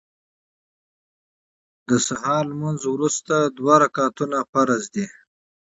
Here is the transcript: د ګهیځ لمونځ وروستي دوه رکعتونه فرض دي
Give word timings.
د 1.87 1.89
ګهیځ 1.89 2.07
لمونځ 2.49 2.81
وروستي 2.87 3.37
دوه 3.57 3.75
رکعتونه 3.83 4.37
فرض 4.51 4.81
دي 4.93 5.05